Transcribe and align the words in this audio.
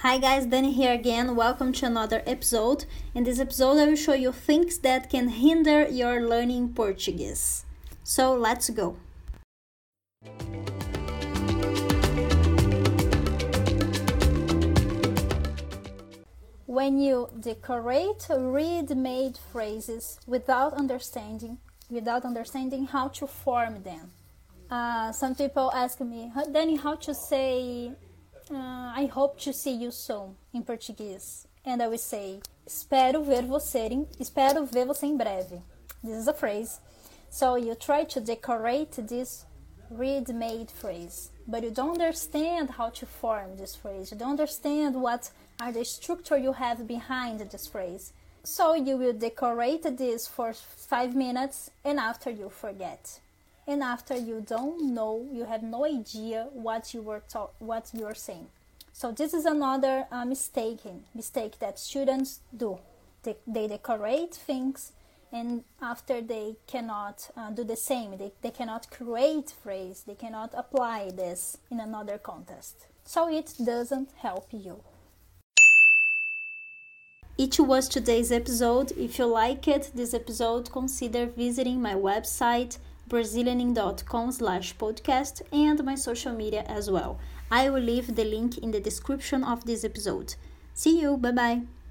Hi 0.00 0.18
guys, 0.18 0.46
Dani 0.46 0.74
here 0.74 0.92
again. 0.92 1.34
Welcome 1.34 1.72
to 1.72 1.86
another 1.86 2.22
episode. 2.26 2.84
In 3.14 3.24
this 3.24 3.40
episode, 3.40 3.78
I 3.78 3.86
will 3.86 3.96
show 3.96 4.12
you 4.12 4.30
things 4.30 4.76
that 4.80 5.08
can 5.08 5.28
hinder 5.28 5.88
your 5.88 6.20
learning 6.20 6.74
Portuguese. 6.74 7.64
So 8.04 8.34
let's 8.34 8.68
go. 8.68 8.98
When 16.66 17.00
you 17.00 17.30
decorate 17.40 18.26
ready-made 18.28 19.38
phrases 19.50 20.20
without 20.26 20.74
understanding, 20.74 21.56
without 21.88 22.26
understanding 22.26 22.84
how 22.84 23.08
to 23.08 23.26
form 23.26 23.82
them. 23.82 24.10
Uh, 24.70 25.10
some 25.12 25.34
people 25.34 25.72
ask 25.74 25.98
me, 26.02 26.30
Dani, 26.36 26.78
how 26.78 26.96
to 26.96 27.14
say 27.14 27.92
I 29.06 29.08
hope 29.08 29.38
to 29.42 29.52
see 29.52 29.70
you 29.70 29.92
soon 29.92 30.34
em 30.52 30.62
português. 30.62 31.46
And 31.64 31.80
I 31.80 31.86
will 31.86 31.96
say, 31.96 32.40
espero 32.66 33.22
ver 33.22 33.46
você 33.46 33.86
em, 33.88 34.08
espero 34.18 34.66
ver 34.66 34.84
você 34.84 35.06
em 35.06 35.16
breve. 35.16 35.62
This 36.02 36.22
is 36.22 36.26
a 36.26 36.32
phrase. 36.32 36.80
So 37.30 37.54
you 37.54 37.76
try 37.76 38.02
to 38.02 38.20
decorate 38.20 39.00
this 39.06 39.46
ready-made 39.92 40.72
phrase, 40.72 41.30
but 41.46 41.62
you 41.62 41.70
don't 41.70 41.92
understand 41.92 42.70
how 42.70 42.90
to 42.90 43.06
form 43.06 43.56
this 43.56 43.76
phrase. 43.76 44.10
You 44.10 44.18
don't 44.18 44.40
understand 44.40 44.96
what 44.96 45.30
are 45.60 45.70
the 45.70 45.84
structure 45.84 46.36
you 46.36 46.54
have 46.54 46.88
behind 46.88 47.38
this 47.38 47.68
phrase. 47.68 48.12
So 48.42 48.74
you 48.74 48.96
will 48.96 49.12
decorate 49.12 49.84
this 49.96 50.26
for 50.26 50.52
five 50.52 51.14
minutes 51.14 51.70
and 51.84 52.00
after 52.00 52.30
you 52.30 52.48
forget 52.48 53.20
and 53.68 53.84
after 53.84 54.16
you 54.16 54.40
don't 54.40 54.92
know 54.92 55.24
you 55.32 55.44
have 55.44 55.62
no 55.62 55.84
idea 55.84 56.48
what 56.52 56.92
you 56.92 57.02
were 57.02 57.22
what 57.58 57.90
you 57.92 58.04
are 58.04 58.14
saying 58.14 58.46
so 58.98 59.12
this 59.12 59.34
is 59.34 59.44
another 59.44 60.06
uh, 60.10 60.24
mistake 60.24 60.80
mistake 61.14 61.58
that 61.58 61.78
students 61.78 62.40
do. 62.56 62.78
They, 63.24 63.36
they 63.46 63.68
decorate 63.68 64.34
things 64.34 64.92
and 65.30 65.64
after 65.82 66.22
they 66.22 66.56
cannot 66.66 67.28
uh, 67.36 67.50
do 67.50 67.62
the 67.62 67.76
same. 67.76 68.16
They, 68.16 68.32
they 68.40 68.50
cannot 68.50 68.90
create 68.90 69.50
phrase. 69.50 70.04
They 70.06 70.14
cannot 70.14 70.54
apply 70.56 71.10
this 71.10 71.58
in 71.70 71.78
another 71.78 72.16
context 72.16 72.86
so 73.04 73.28
it 73.28 73.52
doesn't 73.62 74.12
help 74.16 74.48
you. 74.50 74.82
It 77.36 77.60
was 77.60 77.90
today's 77.90 78.32
episode. 78.32 78.92
If 78.92 79.18
you 79.18 79.26
like 79.26 79.68
it, 79.68 79.90
this 79.94 80.14
episode, 80.14 80.72
consider 80.72 81.26
visiting 81.26 81.82
my 81.82 81.92
website 81.92 82.78
brazilianing.com 83.08 84.32
slash 84.32 84.76
podcast 84.76 85.42
and 85.52 85.84
my 85.84 85.94
social 85.94 86.32
media 86.32 86.64
as 86.68 86.90
well. 86.90 87.18
I 87.50 87.70
will 87.70 87.82
leave 87.82 88.14
the 88.16 88.24
link 88.24 88.58
in 88.58 88.72
the 88.72 88.80
description 88.80 89.44
of 89.44 89.64
this 89.64 89.84
episode. 89.84 90.34
See 90.74 91.00
you, 91.00 91.16
bye 91.16 91.32
bye. 91.32 91.75